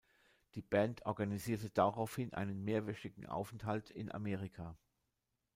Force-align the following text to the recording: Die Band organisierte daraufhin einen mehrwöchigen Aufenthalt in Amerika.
Die 0.55 0.63
Band 0.63 1.05
organisierte 1.05 1.69
daraufhin 1.69 2.33
einen 2.33 2.63
mehrwöchigen 2.63 3.27
Aufenthalt 3.27 3.91
in 3.91 4.11
Amerika. 4.11 4.75